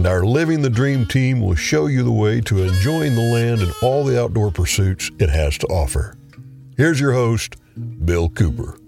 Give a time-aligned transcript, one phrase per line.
[0.00, 3.60] and our Living the Dream team will show you the way to enjoying the land
[3.60, 6.16] and all the outdoor pursuits it has to offer.
[6.74, 7.56] Here's your host,
[8.02, 8.78] Bill Cooper.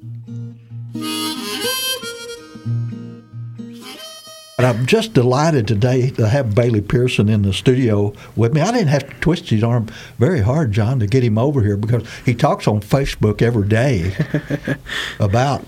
[4.57, 8.63] And I'm just delighted today to have Bailey Pearson in the studio with me.
[8.63, 11.77] I didn't have to twist his arm very hard, John, to get him over here
[11.77, 14.17] because he talks on Facebook every day
[15.21, 15.63] about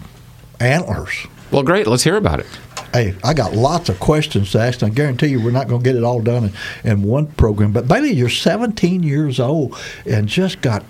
[0.58, 1.26] antlers.
[1.50, 1.86] Well, great.
[1.86, 2.46] Let's hear about it
[2.94, 4.80] hey, I got lots of questions to ask.
[4.80, 6.44] And I guarantee you, we're not going to get it all done
[6.84, 7.72] in, in one program.
[7.72, 9.76] But Bailey, you're 17 years old
[10.06, 10.84] and just got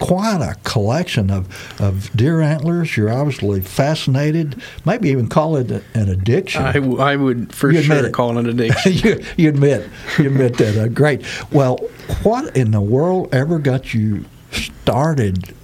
[0.00, 2.96] quite a collection of, of deer antlers.
[2.96, 4.60] You're obviously fascinated.
[4.84, 6.62] Maybe even call it an addiction.
[6.62, 8.92] I, w- I would for you sure call it an addiction.
[9.08, 10.76] you, you, admit, you admit that.
[10.76, 11.24] Uh, great.
[11.52, 11.76] Well,
[12.24, 15.54] what in the world ever got you started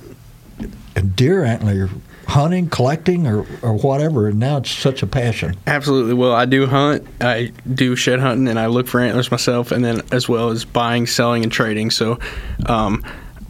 [0.95, 1.91] in deer antler
[2.31, 5.57] hunting, collecting, or, or whatever, and now it's such a passion.
[5.67, 6.15] Absolutely.
[6.15, 7.07] Well, I do hunt.
[7.21, 10.65] I do shed hunting, and I look for antlers myself, and then as well as
[10.65, 11.91] buying, selling, and trading.
[11.91, 12.19] So,
[12.67, 13.05] um,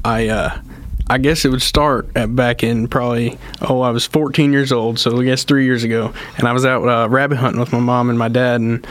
[0.04, 0.28] I.
[0.28, 0.60] Uh,
[1.08, 5.00] I guess it would start at back in probably oh I was 14 years old,
[5.00, 7.80] so I guess three years ago, and I was out uh, rabbit hunting with my
[7.80, 8.86] mom and my dad, and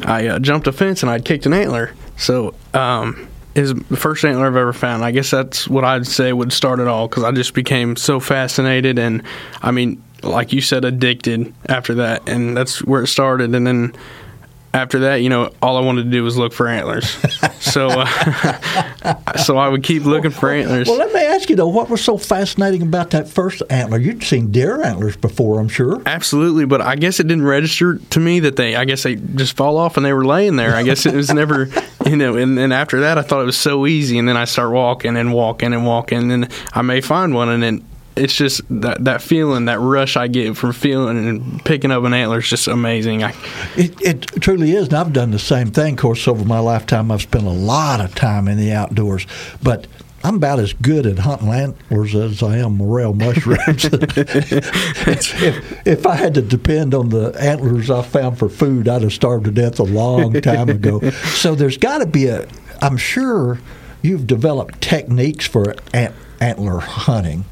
[0.00, 1.92] I uh, jumped a fence and I'd kicked an antler.
[2.16, 3.28] So um,
[3.58, 5.04] is the first antler I've ever found.
[5.04, 8.20] I guess that's what I'd say would start it all because I just became so
[8.20, 9.22] fascinated and,
[9.62, 13.54] I mean, like you said, addicted after that, and that's where it started.
[13.54, 13.94] And then
[14.74, 17.08] after that, you know, all I wanted to do was look for antlers.
[17.60, 20.88] so, uh, so I would keep looking for antlers.
[20.88, 23.98] Well, let me ask you though, what was so fascinating about that first antler?
[23.98, 26.02] You'd seen deer antlers before, I'm sure.
[26.04, 28.76] Absolutely, but I guess it didn't register to me that they.
[28.76, 30.74] I guess they just fall off and they were laying there.
[30.74, 31.66] I guess it was never,
[32.08, 32.36] you know.
[32.36, 35.16] And then after that, I thought it was so easy, and then I start walking
[35.16, 37.84] and walking and walking, and I may find one, and then
[38.16, 42.12] it's just that that feeling, that rush I get from feeling and picking up an
[42.12, 43.22] antler is just amazing.
[43.22, 43.34] I,
[43.76, 45.94] it, it truly is, and I've done the same thing.
[45.94, 49.26] Of course, over my lifetime, I've spent a lot of time in the outdoors,
[49.62, 49.86] but
[50.24, 53.84] I'm about as good at hunting antlers as I am morel mushrooms.
[53.92, 59.12] if, if I had to depend on the antlers I found for food, I'd have
[59.12, 61.00] starved to death a long time ago.
[61.10, 62.48] so there's got to be a.
[62.82, 63.60] I'm sure
[64.02, 67.44] you've developed techniques for ant, antler hunting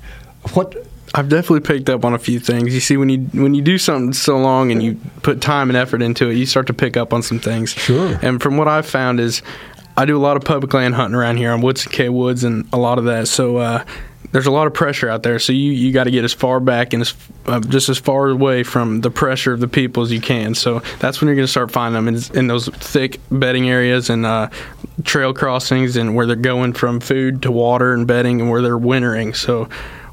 [0.54, 0.76] what
[1.14, 2.74] I've definitely picked up on a few things.
[2.74, 5.76] You see, when you when you do something so long and you put time and
[5.76, 7.70] effort into it, you start to pick up on some things.
[7.70, 8.18] Sure.
[8.22, 9.42] And from what I've found is,
[9.96, 12.68] I do a lot of public land hunting around here on Woodson K Woods and
[12.72, 13.28] a lot of that.
[13.28, 13.84] So uh,
[14.32, 15.38] there's a lot of pressure out there.
[15.38, 17.14] So you you got to get as far back and as,
[17.46, 20.54] uh, just as far away from the pressure of the people as you can.
[20.54, 24.10] So that's when you're going to start finding them in, in, those thick bedding areas
[24.10, 24.50] and uh,
[25.04, 28.78] trail crossings and where they're going from food to water and bedding and where they're
[28.78, 29.32] wintering.
[29.32, 29.68] So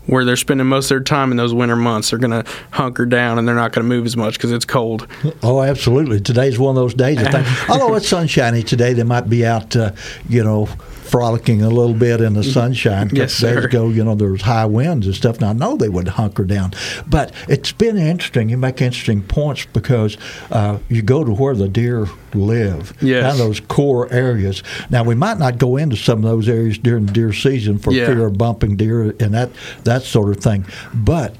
[0.06, 2.09] where they're spending most of their time in those winter months.
[2.09, 4.66] They're going to hunker down and they're not going to move as much because it's
[4.66, 5.08] cold.
[5.41, 6.19] Oh, absolutely.
[6.19, 7.19] Today's one of those days.
[7.69, 9.92] Although it's sunshiny today, they might be out, uh,
[10.28, 10.68] you know,
[11.13, 12.52] frolicking a little bit in the mm-hmm.
[12.52, 13.09] sunshine.
[13.13, 13.66] Yes, days sir.
[13.66, 15.40] ago, you know, there was high winds and stuff.
[15.40, 16.74] Now, I know they would hunker down,
[17.08, 18.50] but it's been interesting.
[18.50, 20.18] You make interesting points because
[20.52, 23.23] uh, you go to where the deer live, yes.
[23.23, 24.63] kind of those core areas.
[24.89, 28.05] Now, we might not go into some of those areas during deer season for yeah.
[28.05, 29.49] fear of bumping deer and that
[29.83, 31.35] that sort of thing, but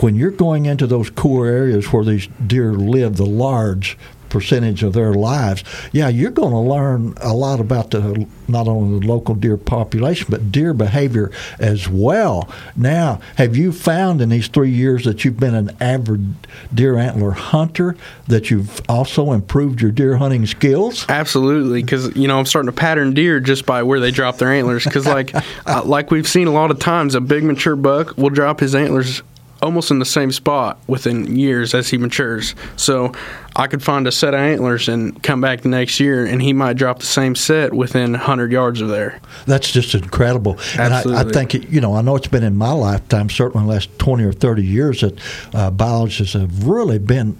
[0.00, 3.96] when you're going into those core areas where these deer live, the large
[4.28, 9.00] percentage of their lives, yeah, you're going to learn a lot about the not only
[9.00, 12.48] the local deer population but deer behavior as well.
[12.76, 16.34] Now, have you found in these three years that you've been an avid
[16.72, 17.96] deer antler hunter
[18.28, 21.06] that you've also improved your deer hunting skills?
[21.08, 24.52] Absolutely, because you know I'm starting to pattern deer just by where they drop their
[24.52, 24.84] antlers.
[24.84, 25.34] Because like
[25.66, 28.74] uh, like we've seen a lot of times, a big mature buck will drop his
[28.74, 29.22] antlers
[29.66, 32.54] almost in the same spot within years as he matures.
[32.76, 33.12] So
[33.56, 36.52] I could find a set of antlers and come back the next year, and he
[36.52, 39.20] might drop the same set within 100 yards of there.
[39.46, 40.52] That's just incredible.
[40.78, 41.20] Absolutely.
[41.20, 43.66] And I, I think, it, you know, I know it's been in my lifetime, certainly
[43.66, 45.18] the last 20 or 30 years, that
[45.52, 47.36] uh, biologists have really been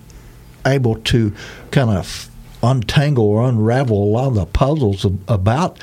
[0.66, 1.32] able to
[1.70, 2.28] kind of
[2.60, 5.78] untangle or unravel a lot of the puzzles about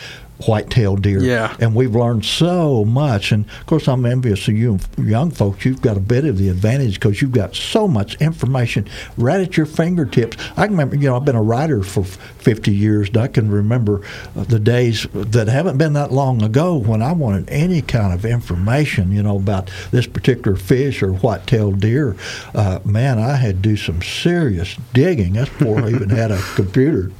[0.47, 1.21] white-tailed deer.
[1.21, 1.55] Yeah.
[1.59, 3.31] And we've learned so much.
[3.31, 5.65] And of course, I'm envious of you young folks.
[5.65, 8.87] You've got a bit of the advantage because you've got so much information
[9.17, 10.37] right at your fingertips.
[10.57, 13.49] I can remember, you know, I've been a writer for 50 years, and I can
[13.49, 14.01] remember
[14.35, 19.11] the days that haven't been that long ago when I wanted any kind of information,
[19.11, 22.15] you know, about this particular fish or white-tailed deer.
[22.53, 25.33] Uh, man, I had to do some serious digging.
[25.33, 27.11] That's before I even had a computer.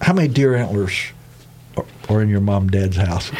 [0.00, 1.12] How many deer antlers?
[2.12, 3.28] Or in your mom and dad's house.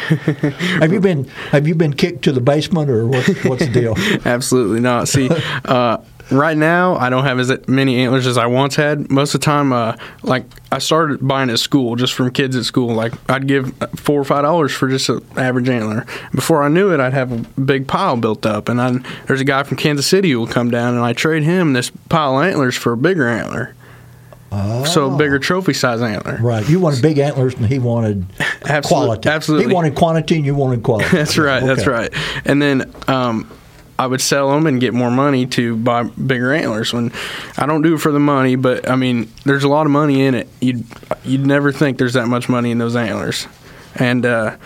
[0.79, 3.95] have you been have you been kicked to the basement or what, what's the deal?
[4.25, 5.07] Absolutely not.
[5.07, 5.29] See,
[5.65, 5.97] uh,
[6.31, 9.11] right now I don't have as many antlers as I once had.
[9.11, 12.65] Most of the time, uh, like I started buying at school just from kids at
[12.65, 12.93] school.
[12.93, 16.05] Like I'd give four or five dollars for just an average antler.
[16.33, 18.69] Before I knew it, I'd have a big pile built up.
[18.69, 21.43] And I'd, there's a guy from Kansas City who will come down and I trade
[21.43, 23.75] him this pile of antlers for a bigger antler.
[24.55, 24.83] Oh.
[24.85, 26.37] So bigger trophy size antler.
[26.41, 26.67] Right.
[26.69, 28.25] You wanted big antlers and he wanted
[28.65, 29.29] Absolute- quality.
[29.29, 29.67] absolutely.
[29.67, 31.09] He wanted quantity and you wanted quality.
[31.11, 31.63] That's right.
[31.63, 32.13] That's right.
[32.45, 33.49] And then um,
[33.97, 36.93] I would sell them and get more money to buy bigger antlers.
[36.93, 37.11] When
[37.57, 40.21] I don't do it for the money, but I mean, there's a lot of money
[40.23, 40.47] in it.
[40.61, 40.83] You'd
[41.23, 43.47] you'd never think there's that much money in those antlers.
[43.95, 44.57] And uh,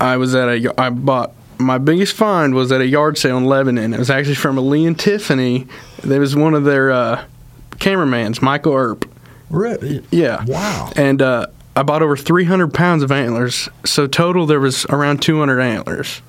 [0.00, 1.32] I was at a I bought.
[1.58, 3.94] My biggest find was at a yard sale in Lebanon.
[3.94, 5.66] It was actually from a Lee and Tiffany.
[6.04, 7.24] There was one of their uh,
[7.78, 9.08] cameramans, Michael Earp.
[9.50, 10.04] Really?
[10.10, 10.44] Yeah.
[10.44, 10.92] Wow.
[10.96, 11.46] And uh,
[11.76, 13.68] I bought over 300 pounds of antlers.
[13.84, 16.22] So total, there was around 200 antlers.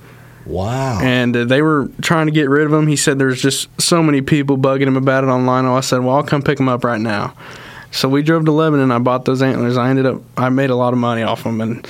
[0.45, 0.99] Wow.
[1.01, 2.87] And uh, they were trying to get rid of them.
[2.87, 5.65] He said there's just so many people bugging him about it online.
[5.65, 7.33] I said, well, I'll come pick them up right now.
[7.91, 8.91] So we drove to Lebanon.
[8.91, 9.77] I bought those antlers.
[9.77, 11.61] I ended up, I made a lot of money off them.
[11.61, 11.87] And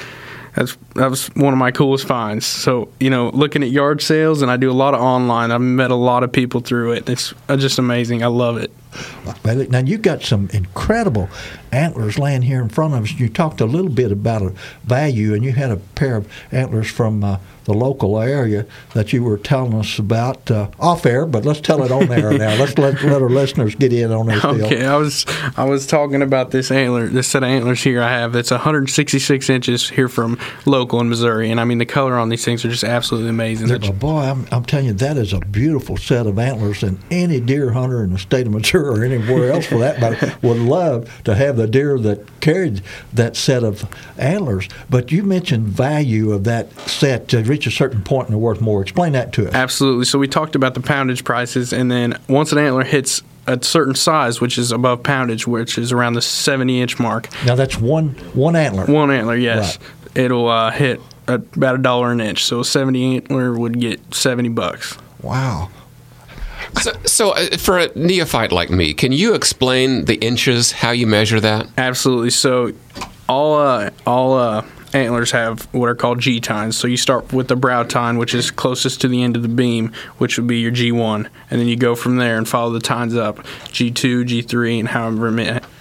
[0.57, 2.43] that's that was one of my coolest finds.
[2.43, 5.51] So you know, looking at yard sales, and I do a lot of online.
[5.51, 7.07] I've met a lot of people through it.
[7.07, 8.23] It's uh, just amazing.
[8.23, 8.71] I love it.
[9.69, 11.29] Now you've got some incredible
[11.71, 13.11] antlers laying here in front of us.
[13.13, 16.89] You talked a little bit about a value, and you had a pair of antlers
[16.89, 17.37] from uh,
[17.67, 21.25] the local area that you were telling us about uh, off air.
[21.25, 22.55] But let's tell it on air now.
[22.55, 24.65] Let's let, let our listeners get in on this deal.
[24.65, 25.25] Okay, I was
[25.57, 28.31] I was talking about this antler, this set of antlers here I have.
[28.31, 32.45] That's 166 inches here from local in Missouri, and I mean the color on these
[32.45, 33.67] things are just absolutely amazing.
[33.67, 37.41] They're boy, I'm, I'm telling you, that is a beautiful set of antlers, and any
[37.41, 41.23] deer hunter in the state of Missouri or anywhere else for that matter would love
[41.25, 42.81] to have the deer that carried
[43.13, 43.85] that set of
[44.17, 44.69] antlers.
[44.89, 48.61] But you mentioned value of that set to reach a certain point and they're worth
[48.61, 48.81] more.
[48.81, 49.53] Explain that to us.
[49.53, 50.05] Absolutely.
[50.05, 53.95] So we talked about the poundage prices, and then once an antler hits a certain
[53.95, 58.09] size, which is above poundage, which is around the 70 inch mark, Now that's one
[58.33, 58.85] one antler.
[58.85, 59.79] one antler, yes,
[60.13, 62.43] it'll uh, hit about a dollar an inch.
[62.45, 64.97] So a 70 antler would get 70 bucks.
[65.21, 65.69] Wow.
[66.81, 71.07] So, so uh, for a neophyte like me, can you explain the inches, how you
[71.07, 71.67] measure that?
[71.77, 72.29] Absolutely.
[72.29, 72.73] So
[73.27, 76.77] all uh, all uh, antlers have what are called G tines.
[76.77, 79.49] So you start with the brow tine, which is closest to the end of the
[79.49, 82.79] beam, which would be your G1, and then you go from there and follow the
[82.79, 83.37] tines up,
[83.69, 85.31] G2, G3, and however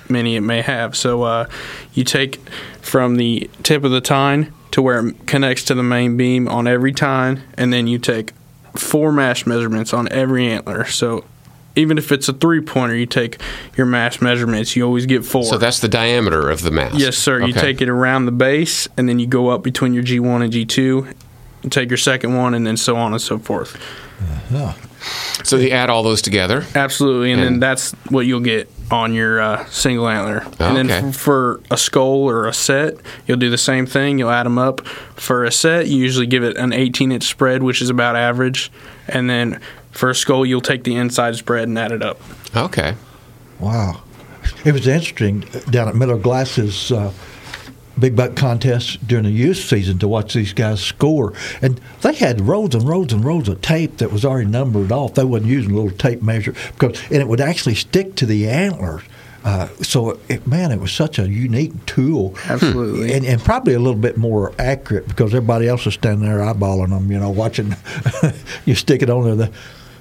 [0.08, 0.96] many it may have.
[0.96, 1.48] So uh,
[1.92, 2.36] you take
[2.80, 6.66] from the tip of the tine to where it connects to the main beam on
[6.66, 8.32] every tine, and then you take
[8.74, 10.84] four mass measurements on every antler.
[10.84, 11.24] So
[11.76, 13.40] even if it's a three pointer, you take
[13.76, 14.74] your mass measurements.
[14.74, 15.44] You always get four.
[15.44, 16.94] So that's the diameter of the mass.
[16.94, 17.40] Yes, sir.
[17.40, 20.52] You take it around the base, and then you go up between your G1 and
[20.52, 20.76] G2.
[21.62, 23.80] You take your second one, and then so on and so forth.
[25.44, 26.64] So you add all those together.
[26.74, 30.46] Absolutely, and, then that's what you'll get on your uh, single antler.
[30.60, 32.94] And then f- for a skull or a set,
[33.26, 34.18] you'll do the same thing.
[34.18, 34.86] You'll add them up.
[35.16, 38.70] For a set, you usually give it an 18 inch spread, which is about average.
[39.08, 39.60] And then
[39.90, 42.20] for a skull, you'll take the inside spread and add it up.
[42.54, 42.94] Okay.
[43.58, 44.02] Wow.
[44.64, 47.12] It was interesting down at Miller Glass's uh,
[47.98, 51.32] big buck contests during the youth season to watch these guys score.
[51.62, 55.14] And they had rows and rows and rows of tape that was already numbered off.
[55.14, 58.48] They wasn't using a little tape measure because, and it would actually stick to the
[58.48, 59.02] antlers.
[59.44, 62.34] Uh, so, it, man, it was such a unique tool.
[62.46, 63.12] Absolutely.
[63.12, 66.90] And, and probably a little bit more accurate because everybody else is standing there eyeballing
[66.90, 67.76] them, you know, watching
[68.64, 69.36] you stick it on there.
[69.36, 69.52] The,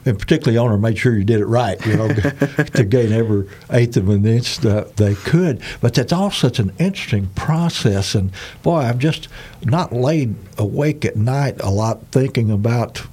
[0.05, 2.07] and particularly owner made sure you did it right, you know,
[2.73, 5.61] to gain every eighth of an inch that they could.
[5.81, 8.15] But that's all such an interesting process.
[8.15, 8.31] And
[8.61, 9.27] boy, I've just
[9.63, 13.03] not laid awake at night a lot thinking about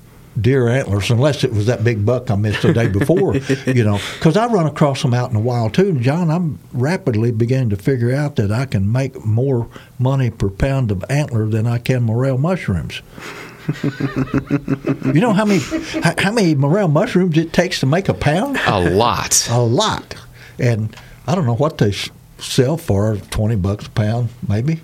[0.41, 3.99] deer antlers, unless it was that big buck I missed the day before, you know,
[4.15, 5.89] because I run across them out in the wild too.
[5.89, 9.69] And John, I'm rapidly beginning to figure out that I can make more
[9.99, 13.03] money per pound of antler than I can morel mushrooms.
[15.15, 15.61] You know how many
[16.03, 18.59] how, many morel mushrooms it takes to make a pound?
[18.67, 19.49] A lot.
[19.51, 20.15] A lot,
[20.59, 20.95] and
[21.27, 21.93] I don't know what they
[22.39, 24.81] sell for twenty bucks a pound, maybe.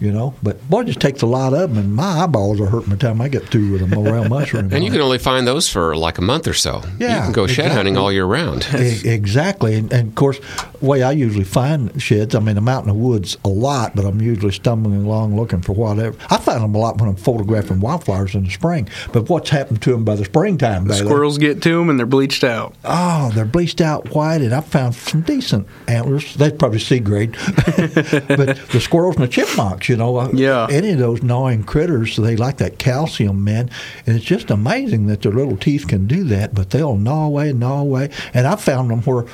[0.00, 0.34] You know.
[0.42, 2.96] But boy, it just takes a lot of them, and my eyeballs are hurting by
[2.96, 4.72] the time I get through with a morel mushroom.
[4.72, 6.82] And you can only find those for like a month or so.
[6.98, 8.66] Yeah, you can go shed hunting all year round.
[8.74, 10.40] E- exactly, and, and of course,
[10.80, 13.94] the way I usually find sheds, I mean, I'm out in the woods a lot,
[13.94, 16.16] but I'm usually stumbling along looking for whatever.
[16.30, 18.88] I find them a lot when I'm photographing wildflowers in the spring.
[19.12, 20.84] But what's happened to them by the springtime?
[20.84, 21.06] The Bailey?
[21.06, 22.74] squirrels get to them and they're bleached out.
[22.84, 26.34] Oh, they're bleached out white, and I found some decent antlers.
[26.34, 27.32] They're probably C grade,
[27.66, 30.66] but the squirrels and the chipmunks, you know, uh, Yeah.
[30.70, 33.68] any of those gnawing critters, they like that calcium, man.
[34.06, 36.54] And it's just amazing that their little teeth can do that.
[36.54, 39.24] But they'll gnaw away, and gnaw away, and I found them where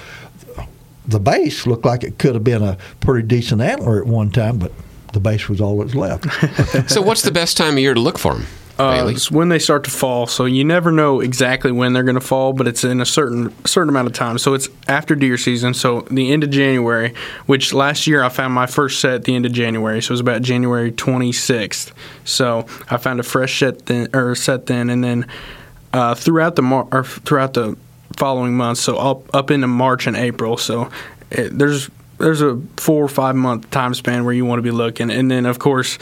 [1.06, 4.58] the base looked like it could have been a pretty decent antler at one time,
[4.58, 4.72] but
[5.12, 6.26] the base was all that's left.
[6.90, 8.46] so, what's the best time of year to look for them,
[8.78, 10.26] Uh, it's when they start to fall.
[10.26, 13.54] So you never know exactly when they're going to fall, but it's in a certain
[13.66, 14.36] certain amount of time.
[14.38, 15.72] So it's after deer season.
[15.72, 17.14] So the end of January,
[17.46, 20.02] which last year I found my first set at the end of January.
[20.02, 21.92] So it was about January 26th.
[22.24, 25.26] So I found a fresh set then, or set then, and then
[25.94, 27.78] uh, throughout the mar- or throughout the
[28.16, 28.82] following months.
[28.82, 30.58] So up up into March and April.
[30.58, 30.90] So
[31.30, 34.70] it, there's there's a four or five month time span where you want to be
[34.70, 35.98] looking, and then of course.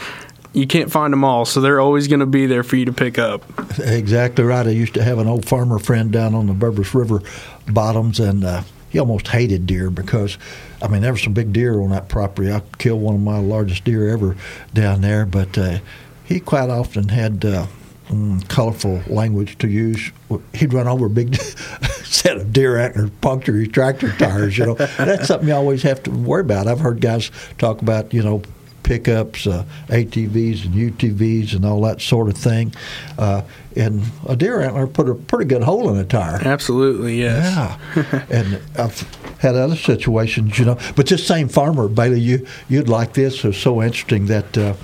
[0.55, 2.93] You can't find them all, so they're always going to be there for you to
[2.93, 3.43] pick up.
[3.77, 4.65] Exactly right.
[4.65, 7.21] I used to have an old farmer friend down on the Bourbeuse River
[7.67, 10.37] bottoms, and uh, he almost hated deer because,
[10.81, 12.49] I mean, there were some big deer on that property.
[12.53, 14.37] I killed one of my largest deer ever
[14.73, 15.79] down there, but uh,
[16.23, 17.43] he quite often had.
[17.43, 17.67] Uh,
[18.09, 20.11] Mm, colorful language to use.
[20.53, 21.35] He'd run over a big
[22.03, 24.55] set of deer antlers, puncture his tractor tires.
[24.59, 26.67] You know, that's something you always have to worry about.
[26.67, 28.43] I've heard guys talk about, you know,
[28.85, 32.73] pickups, uh, ATVs and UTVs and all that sort of thing.
[33.17, 33.41] Uh,
[33.75, 36.39] and a deer antler put a pretty good hole in a tire.
[36.41, 37.79] Absolutely, yes.
[37.95, 39.01] Yeah, and I've
[39.39, 40.77] had other situations, you know.
[40.95, 43.43] But this same farmer, Bailey, you you'd like this.
[43.43, 44.75] It was so interesting that uh,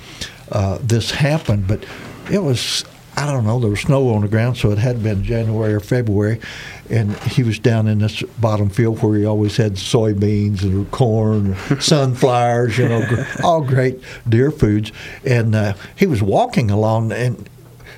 [0.50, 1.86] uh, this happened, but
[2.30, 2.84] it was.
[3.14, 3.60] I don't know.
[3.60, 6.40] There was snow on the ground, so it had been January or February,
[6.88, 11.54] and he was down in this bottom field where he always had soybeans and corn,
[11.80, 14.92] sunflowers, you know, all great deer foods.
[15.26, 17.48] And uh, he was walking along, and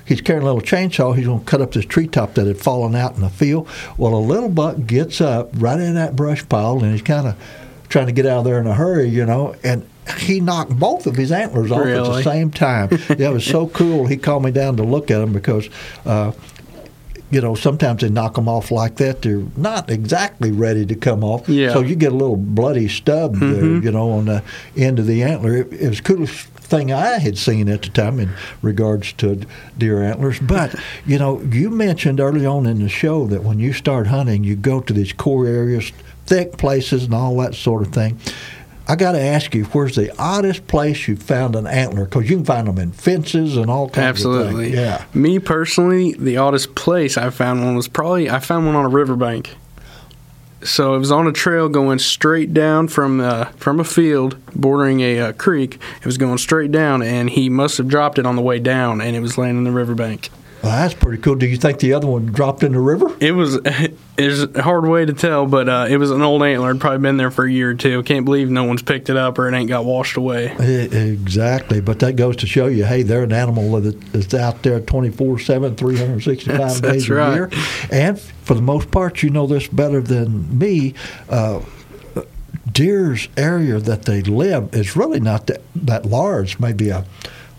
[0.03, 1.15] he's carrying a little chainsaw.
[1.15, 3.69] He's going to cut up this treetop that had fallen out in the field.
[3.97, 7.37] Well, a little buck gets up right in that brush pile, and he's kind of
[7.87, 11.07] trying to get out of there in a hurry, you know, and he knocked both
[11.07, 12.89] of his antlers off at the same time.
[12.91, 14.07] yeah, it was so cool.
[14.07, 15.69] He called me down to look at them because.
[16.05, 16.31] Uh,
[17.31, 19.23] you know, sometimes they knock them off like that.
[19.23, 21.49] They're not exactly ready to come off.
[21.49, 21.73] Yeah.
[21.73, 24.43] So you get a little bloody stub there, you know, on the
[24.77, 25.57] end of the antler.
[25.57, 28.29] It, it was the coolest thing I had seen at the time in
[28.61, 29.41] regards to
[29.77, 30.39] deer antlers.
[30.39, 34.43] But, you know, you mentioned early on in the show that when you start hunting,
[34.43, 35.91] you go to these core areas,
[36.27, 38.19] thick places, and all that sort of thing.
[38.87, 42.05] I got to ask you, where's the oddest place you found an antler?
[42.05, 44.65] Because you can find them in fences and all kinds of Absolutely.
[44.65, 44.75] things.
[44.75, 45.05] Yeah.
[45.13, 48.89] Me personally, the oddest place I found one was probably I found one on a
[48.89, 49.55] riverbank.
[50.63, 54.99] So it was on a trail going straight down from uh, from a field bordering
[54.99, 55.79] a uh, creek.
[55.99, 58.99] It was going straight down, and he must have dropped it on the way down,
[59.01, 60.29] and it was laying in the riverbank.
[60.63, 61.35] Well, that's pretty cool.
[61.35, 63.15] Do you think the other one dropped in the river?
[63.19, 63.59] It was
[64.17, 66.69] it's a hard way to tell, but uh, it was an old antler.
[66.69, 68.01] It'd probably been there for a year or two.
[68.03, 70.55] Can't believe no one's picked it up or it ain't got washed away.
[70.59, 75.39] Exactly, but that goes to show you, hey, they're an animal that's out there 24
[75.39, 77.33] 7, 365 That's- days that's a right.
[77.35, 77.49] year.
[77.91, 80.93] And for the most part, you know this better than me.
[81.29, 81.61] Uh,
[82.71, 87.05] deer's area that they live is really not that, that large, maybe a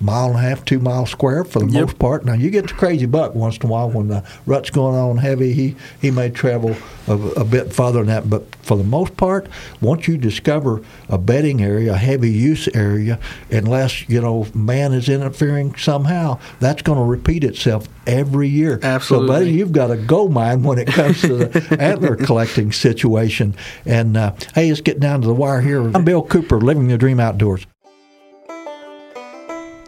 [0.01, 1.83] mile and a half, two miles square for the Yep.
[1.87, 2.25] most part.
[2.25, 5.17] Now, you get the crazy buck once in a while when the rut's going on
[5.19, 6.77] heavy, he, he may travel
[7.07, 8.29] a, a bit farther than that.
[8.29, 9.47] But for the most part,
[9.81, 13.19] once you discover a bedding area, a heavy use area,
[13.51, 18.79] unless, you know, man is interfering somehow, that's going to repeat itself every year.
[18.83, 19.29] So, Absolutely.
[19.29, 23.55] buddy, you've got a gold mine when it comes to the antler collecting situation.
[23.87, 25.81] And uh, hey, let's get down to the wire here.
[25.83, 27.67] I'm Bill Cooper, living the dream outdoors.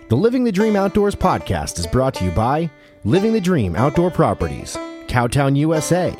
[0.09, 2.71] The Living the Dream Outdoors podcast is brought to you by
[3.05, 4.75] Living the Dream Outdoor Properties,
[5.07, 6.17] Cowtown, USA,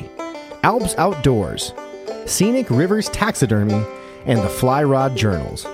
[0.61, 3.83] ALPS OutdoorZ, Scenic Rivers Taxidermy,
[4.27, 5.65] and the Fly Rod Journals.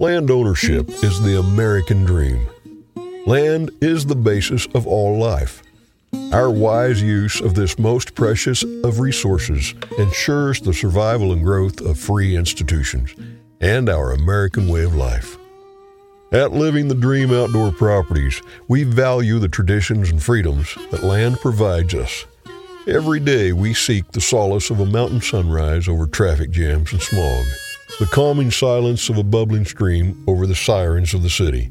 [0.00, 2.48] Land ownership is the American dream.
[3.24, 5.62] Land is the basis of all life.
[6.32, 11.98] Our wise use of this most precious of resources ensures the survival and growth of
[11.98, 13.14] free institutions
[13.62, 15.38] and our American way of life.
[16.30, 21.94] At Living the Dream Outdoor Properties, we value the traditions and freedoms that land provides
[21.94, 22.26] us.
[22.86, 27.46] Every day we seek the solace of a mountain sunrise over traffic jams and smog,
[28.00, 31.70] the calming silence of a bubbling stream over the sirens of the city,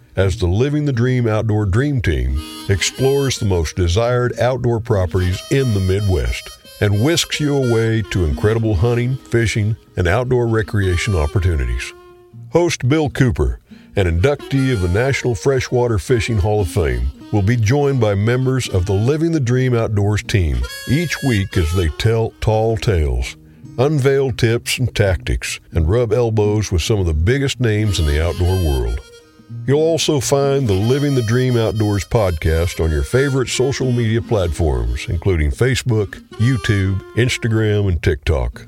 [0.15, 2.39] as the Living the Dream Outdoor Dream Team
[2.69, 6.49] explores the most desired outdoor properties in the Midwest
[6.81, 11.93] and whisks you away to incredible hunting, fishing, and outdoor recreation opportunities.
[12.51, 13.59] Host Bill Cooper,
[13.95, 18.67] an inductee of the National Freshwater Fishing Hall of Fame, will be joined by members
[18.69, 20.57] of the Living the Dream Outdoors team
[20.89, 23.35] each week as they tell tall tales
[23.77, 28.23] unveil tips and tactics, and rub elbows with some of the biggest names in the
[28.23, 29.00] outdoor world.
[29.67, 35.05] You'll also find the Living the Dream Outdoors podcast on your favorite social media platforms,
[35.07, 38.67] including Facebook, YouTube, Instagram, and TikTok.